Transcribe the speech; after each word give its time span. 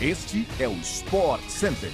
Este 0.00 0.46
é 0.60 0.68
o 0.68 0.74
Sport 0.74 1.42
Center. 1.48 1.90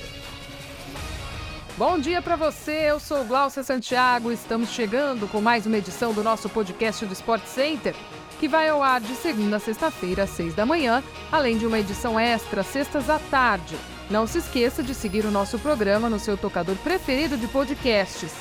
Bom 1.79 1.99
dia 1.99 2.21
para 2.21 2.37
você, 2.37 2.91
eu 2.91 3.01
sou 3.01 3.25
Glaucia 3.25 3.63
Santiago. 3.63 4.31
Estamos 4.31 4.69
chegando 4.69 5.27
com 5.27 5.41
mais 5.41 5.65
uma 5.65 5.79
edição 5.79 6.13
do 6.13 6.23
nosso 6.23 6.51
podcast 6.51 7.07
do 7.07 7.15
Sport 7.15 7.47
Center, 7.47 7.95
que 8.39 8.47
vai 8.47 8.69
ao 8.69 8.83
ar 8.83 9.01
de 9.01 9.15
segunda 9.15 9.57
a 9.57 9.59
sexta-feira 9.59 10.25
às 10.25 10.31
seis 10.31 10.55
da 10.55 10.67
manhã, 10.67 11.03
além 11.33 11.57
de 11.57 11.67
uma 11.67 11.79
edição 11.79 12.21
extra 12.21 12.63
sextas 12.63 13.09
à 13.09 13.19
tarde. 13.19 13.75
Não 14.11 14.27
se 14.27 14.37
esqueça 14.37 14.83
de 14.83 14.95
seguir 14.95 15.25
o 15.25 15.31
nosso 15.31 15.59
programa 15.59 16.11
no 16.11 16.19
seu 16.19 16.37
tocador 16.37 16.77
preferido 16.77 17.39
de 17.39 17.49
podcasts. 17.49 18.35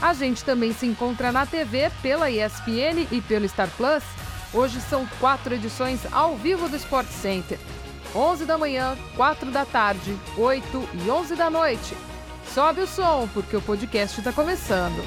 A 0.00 0.14
gente 0.14 0.44
também 0.44 0.72
se 0.72 0.86
encontra 0.86 1.32
na 1.32 1.44
TV 1.44 1.90
pela 2.00 2.30
ESPN 2.30 3.08
e 3.10 3.20
pelo 3.20 3.48
Star 3.48 3.70
Plus. 3.76 4.04
Hoje 4.54 4.80
são 4.80 5.04
quatro 5.18 5.52
edições 5.52 6.00
ao 6.12 6.36
vivo 6.36 6.68
do 6.68 6.76
Sport 6.76 7.08
Center. 7.08 7.58
11 8.14 8.44
da 8.44 8.58
manhã, 8.58 8.96
4 9.16 9.50
da 9.50 9.64
tarde, 9.64 10.16
8 10.36 10.88
e 11.04 11.10
11 11.10 11.36
da 11.36 11.48
noite. 11.48 11.96
Sobe 12.52 12.80
o 12.80 12.86
som, 12.86 13.28
porque 13.32 13.56
o 13.56 13.62
podcast 13.62 14.18
está 14.18 14.32
começando. 14.32 15.00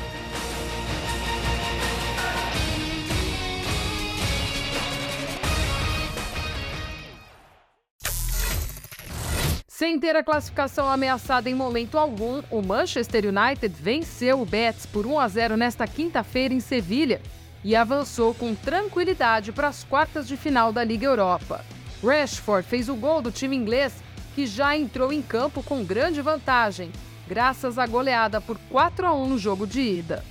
Sem 9.68 9.99
ter 9.99 10.16
a 10.16 10.24
classificação 10.24 10.90
ameaçada 10.90 11.49
em 11.49 11.54
momento 11.54 11.98
algum, 11.98 12.41
o 12.49 12.62
Manchester 12.62 13.26
United 13.26 13.76
venceu 13.77 14.40
o 14.40 14.46
Betis 14.46 14.85
por 14.85 15.05
1 15.05 15.20
a 15.20 15.27
0 15.27 15.58
nesta 15.58 15.85
quinta-feira 15.85 16.54
em 16.54 16.62
Sevilha 16.62 17.22
e 17.66 17.76
avançou 17.76 18.34
com 18.34 18.55
tranquilidade 18.55 19.52
para 19.52 19.68
as 19.68 19.84
quartas 19.84 20.26
de 20.26 20.38
final 20.38 20.72
da 20.72 20.85
Liga 20.85 21.05
Europa. 21.05 21.66
Rashford 22.03 22.67
fez 22.67 22.89
o 22.89 22.95
gol 22.95 23.21
do 23.21 23.31
time 23.31 23.55
inglês, 23.55 23.93
que 24.35 24.45
já 24.45 24.75
entrou 24.75 25.13
em 25.13 25.21
campo 25.21 25.63
com 25.63 25.85
grande 25.85 26.21
vantagem, 26.21 26.91
graças 27.27 27.79
à 27.79 27.87
goleada 27.87 28.41
por 28.41 28.57
4 28.70 29.07
a 29.07 29.13
1 29.13 29.27
no 29.29 29.37
jogo 29.37 29.65
de 29.65 29.79
ida. 29.79 30.23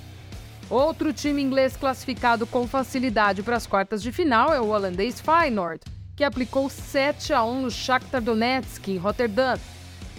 Outro 0.68 1.12
time 1.12 1.42
inglês 1.42 1.76
classificado 1.76 2.46
com 2.46 2.66
facilidade 2.66 3.42
para 3.42 3.56
as 3.56 3.66
quartas 3.66 4.02
de 4.02 4.12
final 4.12 4.52
é 4.52 4.60
o 4.60 4.68
holandês 4.68 5.20
Feyenoord, 5.20 5.80
que 6.14 6.24
aplicou 6.24 6.68
7 6.68 7.32
a 7.32 7.42
1 7.42 7.62
no 7.62 7.70
Shakhtar 7.70 8.20
Donetsk, 8.20 8.88
em 8.88 8.98
Rotterdam. 8.98 9.58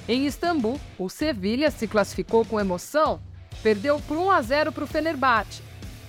Em 0.08 0.26
Istambul, 0.26 0.80
o 0.98 1.08
Sevilha 1.08 1.72
se 1.72 1.88
classificou 1.88 2.44
com 2.44 2.60
emoção, 2.60 3.22
perdeu 3.62 4.00
por 4.02 4.18
1 4.18 4.32
a 4.32 4.42
0 4.42 4.72
para 4.72 4.84
o 4.84 4.88
Fenerbahçe, 4.88 5.62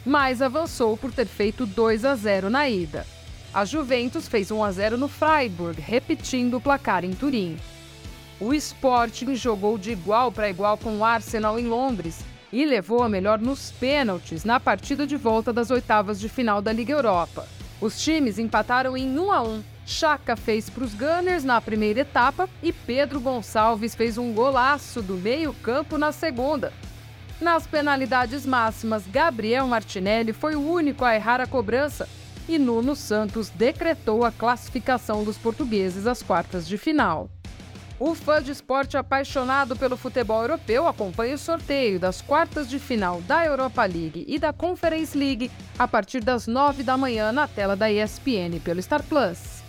mas 0.05 0.43
avançou 0.43 0.97
por 0.97 1.13
ter 1.13 1.27
feito 1.27 1.67
2 1.67 2.05
a 2.05 2.15
0 2.15 2.51
na 2.51 2.69
ida. 2.69 3.07
A 3.55 3.65
Juventus 3.65 4.27
fez 4.27 4.51
1 4.51 4.65
a 4.65 4.73
0 4.73 4.99
no 4.99 5.07
Freiburg, 5.07 5.81
repetindo 5.81 6.57
o 6.57 6.61
placar 6.61 7.05
em 7.05 7.13
Turim. 7.13 7.57
O 8.41 8.53
Sporting 8.53 9.37
jogou 9.37 9.79
de 9.79 9.93
igual 9.93 10.33
para 10.33 10.51
igual 10.51 10.77
com 10.77 10.99
o 10.99 11.05
Arsenal 11.05 11.57
em 11.57 11.69
Londres 11.69 12.19
e 12.53 12.65
levou 12.65 13.01
a 13.05 13.09
melhor 13.09 13.39
nos 13.39 13.71
pênaltis 13.71 14.45
na 14.45 14.59
partida 14.59 15.07
de 15.07 15.17
volta 15.17 15.53
das 15.53 15.71
oitavas 15.71 16.19
de 16.19 16.29
final 16.29 16.61
da 16.61 16.73
Liga 16.73 16.95
Europa. 16.95 17.47
Os 17.81 18.03
times 18.03 18.41
empataram 18.41 18.97
em 18.97 19.17
1 19.17 19.31
a 19.31 19.43
1 19.43 19.63
Chaka 19.87 20.35
fez 20.35 20.69
para 20.69 20.83
os 20.83 20.93
Gunners 20.93 21.45
na 21.45 21.61
primeira 21.61 22.01
etapa 22.01 22.49
e 22.61 22.73
Pedro 22.73 23.21
Gonçalves 23.21 23.95
fez 23.95 24.19
um 24.19 24.33
golaço 24.33 25.01
do 25.01 25.15
meio-campo 25.15 25.97
na 25.97 26.11
segunda. 26.11 26.73
Nas 27.41 27.69
penalidades 27.69 28.45
máximas, 28.45 29.05
Gabriel 29.07 29.69
Martinelli 29.69 30.33
foi 30.33 30.57
o 30.57 30.69
único 30.69 31.05
a 31.05 31.15
errar 31.15 31.41
a 31.41 31.47
cobrança 31.47 32.09
e 32.49 32.59
Nuno 32.59 32.95
Santos 32.95 33.49
decretou 33.51 34.25
a 34.25 34.33
classificação 34.33 35.25
dos 35.25 35.39
portugueses 35.39 36.07
às 36.07 36.23
quartas 36.23 36.67
de 36.67 36.77
final. 36.79 37.31
O 37.99 38.15
fã 38.15 38.43
de 38.43 38.51
esporte 38.51 38.97
apaixonado 38.97 39.77
pelo 39.77 39.97
futebol 39.97 40.43
europeu 40.43 40.87
acompanha 40.87 41.37
o 41.37 41.39
sorteio 41.39 42.01
das 42.01 42.21
quartas 42.21 42.69
de 42.69 42.79
final 42.79 43.21
da 43.23 43.47
Europa 43.47 43.85
League 43.85 44.25
e 44.27 44.39
da 44.39 44.53
Conference 44.53 45.17
League 45.17 45.51
a 45.79 45.87
partir 45.87 46.21
das 46.21 46.47
nove 46.47 46.83
da 46.83 46.97
manhã 46.97 47.31
na 47.31 47.47
tela 47.47 47.77
da 47.77 47.91
ESPN 47.91 48.59
pelo 48.63 48.83
Star 48.83 49.03
Plus. 49.03 49.63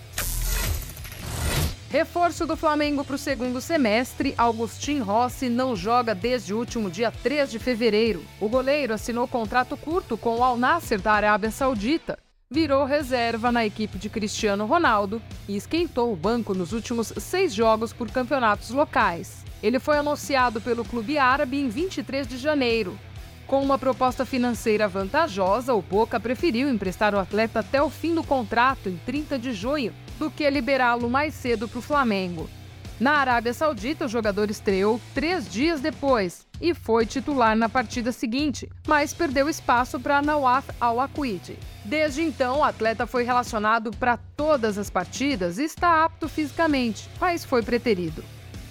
Reforço 1.91 2.45
do 2.45 2.57
Flamengo 2.57 3.05
para 3.05 3.15
o 3.15 3.17
segundo 3.17 3.61
semestre, 3.61 4.33
Augustin 4.37 4.99
Rossi 4.99 5.47
não 5.47 5.75
joga 5.75 6.13
desde 6.13 6.53
o 6.53 6.57
último 6.57 6.89
dia 6.89 7.09
3 7.09 7.49
de 7.49 7.59
fevereiro. 7.59 8.25
O 8.41 8.49
goleiro 8.49 8.93
assinou 8.93 9.27
contrato 9.27 9.77
curto 9.77 10.17
com 10.17 10.39
o 10.39 10.43
Al 10.43 10.57
Nasser 10.57 10.99
da 10.99 11.13
Arábia 11.13 11.51
Saudita. 11.51 12.24
Virou 12.55 12.85
reserva 12.85 13.51
na 13.51 13.65
equipe 13.65 13.97
de 13.97 14.07
Cristiano 14.07 14.65
Ronaldo 14.65 15.21
e 15.45 15.57
esquentou 15.57 16.13
o 16.13 16.15
banco 16.15 16.53
nos 16.53 16.71
últimos 16.71 17.11
seis 17.17 17.53
jogos 17.53 17.91
por 17.91 18.09
campeonatos 18.09 18.69
locais. 18.69 19.43
Ele 19.61 19.77
foi 19.77 19.97
anunciado 19.97 20.61
pelo 20.61 20.85
clube 20.85 21.17
árabe 21.17 21.59
em 21.59 21.67
23 21.67 22.25
de 22.25 22.37
janeiro. 22.37 22.97
Com 23.45 23.61
uma 23.61 23.77
proposta 23.77 24.25
financeira 24.25 24.87
vantajosa, 24.87 25.73
o 25.73 25.81
Boca 25.81 26.17
preferiu 26.17 26.69
emprestar 26.69 27.13
o 27.13 27.19
atleta 27.19 27.59
até 27.59 27.83
o 27.83 27.89
fim 27.89 28.15
do 28.15 28.23
contrato, 28.23 28.87
em 28.87 28.95
30 29.05 29.37
de 29.37 29.51
junho, 29.51 29.93
do 30.17 30.31
que 30.31 30.49
liberá-lo 30.49 31.09
mais 31.09 31.33
cedo 31.33 31.67
para 31.67 31.79
o 31.79 31.81
Flamengo. 31.81 32.49
Na 32.97 33.17
Arábia 33.17 33.53
Saudita, 33.53 34.05
o 34.05 34.09
jogador 34.09 34.49
estreou 34.49 35.01
três 35.13 35.49
dias 35.49 35.81
depois 35.81 36.47
e 36.61 36.73
foi 36.73 37.05
titular 37.05 37.53
na 37.53 37.67
partida 37.67 38.13
seguinte, 38.13 38.69
mas 38.87 39.13
perdeu 39.13 39.49
espaço 39.49 39.99
para 39.99 40.21
Nawaf 40.21 40.69
Al-Akwid. 40.79 41.59
Desde 41.83 42.21
então, 42.21 42.59
o 42.59 42.63
atleta 42.63 43.05
foi 43.05 43.23
relacionado 43.23 43.91
para 43.91 44.15
todas 44.15 44.77
as 44.77 44.89
partidas 44.89 45.57
e 45.57 45.63
está 45.63 46.05
apto 46.05 46.29
fisicamente, 46.29 47.09
mas 47.19 47.43
foi 47.43 47.61
preterido. 47.61 48.23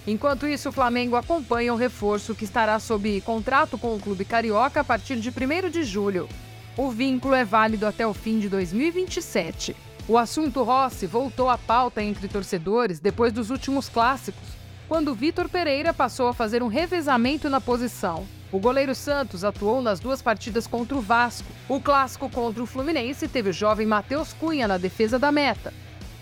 Enquanto 0.07 0.47
isso, 0.47 0.69
o 0.69 0.71
Flamengo 0.71 1.15
acompanha 1.15 1.73
o 1.73 1.77
reforço 1.77 2.33
que 2.33 2.45
estará 2.45 2.79
sob 2.79 3.21
contrato 3.21 3.77
com 3.77 3.95
o 3.95 3.99
clube 3.99 4.25
carioca 4.25 4.81
a 4.81 4.83
partir 4.83 5.17
de 5.17 5.29
1 5.29 5.69
de 5.69 5.83
julho. 5.83 6.27
O 6.75 6.89
vínculo 6.89 7.35
é 7.35 7.45
válido 7.45 7.85
até 7.85 8.05
o 8.05 8.13
fim 8.13 8.39
de 8.39 8.49
2027. 8.49 9.75
O 10.07 10.19
assunto 10.19 10.61
Rossi 10.61 11.07
voltou 11.07 11.49
à 11.49 11.57
pauta 11.57 12.03
entre 12.03 12.27
torcedores 12.27 12.99
depois 12.99 13.33
dos 13.33 13.49
últimos 13.49 13.89
clássicos, 13.89 14.49
quando 14.87 15.15
Vitor 15.15 15.49
Pereira 15.49 15.91
passou 15.95 16.27
a 16.27 16.33
fazer 16.33 16.61
um 16.61 16.67
revezamento 16.67 17.49
na 17.49 17.59
posição. 17.59 18.23
O 18.51 18.59
goleiro 18.59 18.93
Santos 18.93 19.43
atuou 19.43 19.81
nas 19.81 19.99
duas 19.99 20.21
partidas 20.21 20.67
contra 20.67 20.95
o 20.95 21.01
Vasco. 21.01 21.47
O 21.67 21.81
clássico 21.81 22.29
contra 22.29 22.61
o 22.61 22.67
Fluminense 22.67 23.27
teve 23.27 23.49
o 23.49 23.53
jovem 23.53 23.87
Matheus 23.87 24.31
Cunha 24.31 24.67
na 24.67 24.77
defesa 24.77 25.17
da 25.17 25.31
meta. 25.31 25.73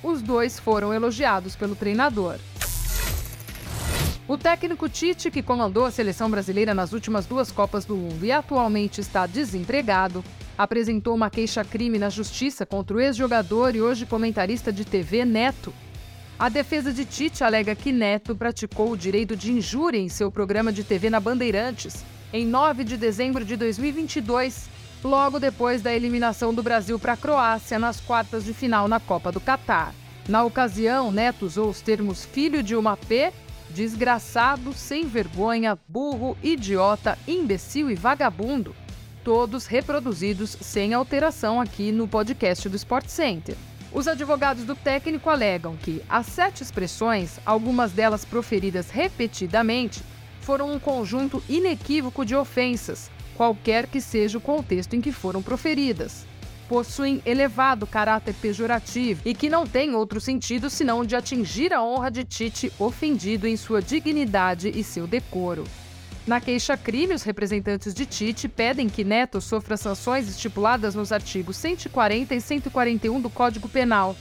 Os 0.01 0.21
dois 0.21 0.57
foram 0.57 0.93
elogiados 0.93 1.57
pelo 1.57 1.75
treinador. 1.75 2.37
O 4.25 4.37
técnico 4.37 4.87
Tite, 4.87 5.29
que 5.29 5.43
comandou 5.43 5.83
a 5.85 5.91
seleção 5.91 6.31
brasileira 6.31 6.73
nas 6.73 6.93
últimas 6.93 7.25
duas 7.25 7.51
Copas 7.51 7.83
do 7.83 7.97
Mundo 7.97 8.25
e 8.25 8.31
atualmente 8.31 9.01
está 9.01 9.27
desempregado, 9.27 10.23
apresentou 10.57 11.15
uma 11.15 11.29
queixa-crime 11.29 11.97
na 11.97 12.09
justiça 12.09 12.65
contra 12.65 12.95
o 12.95 12.99
ex-jogador 12.99 13.75
e 13.75 13.81
hoje 13.81 14.05
comentarista 14.05 14.71
de 14.71 14.85
TV 14.85 15.25
Neto. 15.25 15.73
A 16.37 16.49
defesa 16.49 16.91
de 16.91 17.05
Tite 17.05 17.43
alega 17.43 17.75
que 17.75 17.91
Neto 17.91 18.35
praticou 18.35 18.91
o 18.91 18.97
direito 18.97 19.35
de 19.35 19.51
injúria 19.51 19.99
em 19.99 20.09
seu 20.09 20.31
programa 20.31 20.71
de 20.71 20.83
TV 20.83 21.09
na 21.09 21.19
Bandeirantes, 21.19 22.03
em 22.31 22.45
9 22.45 22.83
de 22.83 22.97
dezembro 22.97 23.45
de 23.45 23.55
2022, 23.55 24.69
logo 25.03 25.39
depois 25.39 25.81
da 25.81 25.93
eliminação 25.93 26.53
do 26.53 26.63
Brasil 26.63 26.97
para 26.97 27.13
a 27.13 27.17
Croácia 27.17 27.77
nas 27.77 27.99
quartas 27.99 28.45
de 28.45 28.53
final 28.53 28.87
na 28.87 28.99
Copa 28.99 29.31
do 29.31 29.39
Catar. 29.39 29.93
Na 30.27 30.43
ocasião, 30.43 31.11
Neto 31.11 31.45
usou 31.45 31.69
os 31.69 31.81
termos 31.81 32.25
filho 32.25 32.63
de 32.63 32.75
uma 32.75 32.95
P, 32.95 33.31
desgraçado, 33.69 34.73
sem 34.73 35.05
vergonha, 35.05 35.77
burro, 35.87 36.37
idiota, 36.41 37.17
imbecil 37.27 37.89
e 37.91 37.95
vagabundo 37.95 38.73
todos 39.23 39.65
reproduzidos 39.65 40.57
sem 40.59 40.93
alteração 40.93 41.61
aqui 41.61 41.91
no 41.91 42.07
podcast 42.07 42.67
do 42.67 42.75
Sport 42.75 43.07
Center. 43.07 43.55
Os 43.91 44.07
advogados 44.07 44.63
do 44.63 44.75
técnico 44.75 45.29
alegam 45.29 45.77
que 45.77 46.01
as 46.09 46.25
sete 46.25 46.63
expressões, 46.63 47.39
algumas 47.45 47.91
delas 47.91 48.25
proferidas 48.25 48.89
repetidamente, 48.89 50.01
foram 50.41 50.73
um 50.73 50.79
conjunto 50.79 51.41
inequívoco 51.47 52.25
de 52.25 52.35
ofensas, 52.35 53.09
qualquer 53.35 53.87
que 53.87 54.01
seja 54.01 54.37
o 54.37 54.41
contexto 54.41 54.95
em 54.95 55.01
que 55.01 55.11
foram 55.11 55.41
proferidas. 55.41 56.25
Possuem 56.67 57.21
elevado 57.25 57.85
caráter 57.85 58.33
pejorativo 58.41 59.21
e 59.25 59.33
que 59.33 59.49
não 59.49 59.65
tem 59.67 59.93
outro 59.95 60.19
sentido 60.19 60.69
senão 60.69 61.05
de 61.05 61.15
atingir 61.15 61.71
a 61.71 61.83
honra 61.83 62.09
de 62.09 62.23
Tite 62.23 62.73
ofendido 62.79 63.47
em 63.47 63.55
sua 63.55 63.81
dignidade 63.81 64.69
e 64.69 64.83
seu 64.83 65.05
decoro. 65.05 65.63
Na 66.25 66.39
queixa-crime, 66.39 67.13
os 67.13 67.23
representantes 67.23 67.93
de 67.93 68.05
Tite 68.05 68.47
pedem 68.47 68.87
que 68.87 69.03
Neto 69.03 69.41
sofra 69.41 69.75
sanções 69.75 70.29
estipuladas 70.29 70.95
nos 70.95 71.11
artigos 71.11 71.57
140 71.57 72.33
e 72.33 72.39
141 72.39 73.19
do 73.19 73.29
Código 73.29 73.67
Penal. 73.67 74.15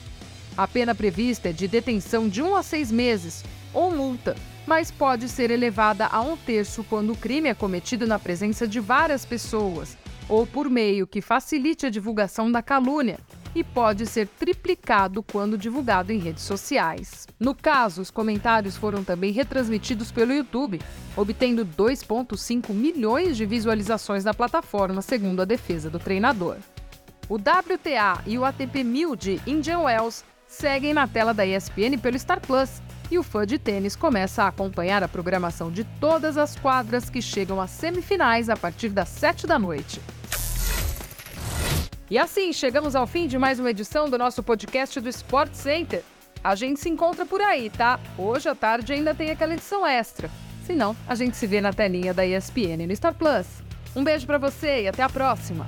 A 0.56 0.66
pena 0.66 0.96
prevista 0.96 1.50
é 1.50 1.52
de 1.52 1.68
detenção 1.68 2.28
de 2.28 2.42
um 2.42 2.56
a 2.56 2.62
seis 2.62 2.90
meses 2.90 3.44
ou 3.72 3.88
multa, 3.92 4.34
mas 4.66 4.90
pode 4.90 5.28
ser 5.28 5.52
elevada 5.52 6.06
a 6.06 6.20
um 6.20 6.36
terço 6.36 6.82
quando 6.84 7.12
o 7.12 7.16
crime 7.16 7.48
é 7.48 7.54
cometido 7.54 8.04
na 8.04 8.18
presença 8.18 8.66
de 8.66 8.80
várias 8.80 9.24
pessoas 9.24 9.96
ou 10.28 10.44
por 10.44 10.68
meio 10.68 11.06
que 11.06 11.20
facilite 11.20 11.86
a 11.86 11.90
divulgação 11.90 12.50
da 12.50 12.62
calúnia, 12.62 13.18
e 13.54 13.62
pode 13.62 14.06
ser 14.06 14.26
triplicado 14.26 15.22
quando 15.22 15.58
divulgado 15.58 16.12
em 16.12 16.18
redes 16.18 16.42
sociais. 16.44 17.26
No 17.38 17.54
caso, 17.54 18.02
os 18.02 18.10
comentários 18.10 18.76
foram 18.76 19.04
também 19.04 19.32
retransmitidos 19.32 20.10
pelo 20.10 20.32
YouTube, 20.32 20.80
obtendo 21.16 21.64
2,5 21.64 22.72
milhões 22.72 23.36
de 23.36 23.44
visualizações 23.44 24.24
na 24.24 24.32
plataforma, 24.32 25.02
segundo 25.02 25.42
a 25.42 25.44
defesa 25.44 25.90
do 25.90 25.98
treinador. 25.98 26.56
O 27.28 27.36
WTA 27.36 28.22
e 28.26 28.38
o 28.38 28.44
ATP 28.44 28.84
1000 28.84 29.16
de 29.16 29.40
Indian 29.46 29.80
Wells 29.80 30.24
seguem 30.46 30.92
na 30.92 31.06
tela 31.06 31.32
da 31.32 31.46
ESPN 31.46 31.98
pelo 32.00 32.18
Star 32.18 32.40
Plus 32.40 32.82
e 33.10 33.18
o 33.18 33.22
fã 33.22 33.46
de 33.46 33.58
tênis 33.58 33.94
começa 33.94 34.42
a 34.42 34.48
acompanhar 34.48 35.02
a 35.02 35.08
programação 35.08 35.70
de 35.70 35.84
todas 35.84 36.38
as 36.38 36.56
quadras 36.56 37.10
que 37.10 37.20
chegam 37.20 37.60
às 37.60 37.70
semifinais 37.70 38.48
a 38.48 38.56
partir 38.56 38.88
das 38.88 39.08
7 39.08 39.46
da 39.46 39.58
noite. 39.58 40.00
E 42.12 42.18
assim, 42.18 42.52
chegamos 42.52 42.94
ao 42.94 43.06
fim 43.06 43.26
de 43.26 43.38
mais 43.38 43.58
uma 43.58 43.70
edição 43.70 44.06
do 44.06 44.18
nosso 44.18 44.42
podcast 44.42 45.00
do 45.00 45.08
Sport 45.08 45.54
Center. 45.54 46.02
A 46.44 46.54
gente 46.54 46.78
se 46.78 46.90
encontra 46.90 47.24
por 47.24 47.40
aí, 47.40 47.70
tá? 47.70 47.98
Hoje 48.18 48.50
à 48.50 48.54
tarde 48.54 48.92
ainda 48.92 49.14
tem 49.14 49.30
aquela 49.30 49.54
edição 49.54 49.86
extra. 49.86 50.28
Se 50.66 50.74
não, 50.74 50.94
a 51.08 51.14
gente 51.14 51.38
se 51.38 51.46
vê 51.46 51.58
na 51.62 51.72
telinha 51.72 52.12
da 52.12 52.26
ESPN 52.26 52.86
no 52.86 52.94
Star 52.94 53.14
Plus. 53.14 53.46
Um 53.96 54.04
beijo 54.04 54.26
para 54.26 54.36
você 54.36 54.82
e 54.82 54.88
até 54.88 55.02
a 55.02 55.08
próxima. 55.08 55.66